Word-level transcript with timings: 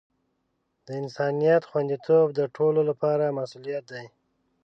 د 0.85 0.87
انسانیت 1.01 1.63
خوندیتوب 1.69 2.27
د 2.39 2.41
ټولو 2.55 2.81
لپاره 2.89 3.35
مسؤولیت 3.37 3.83
دی. 3.93 4.05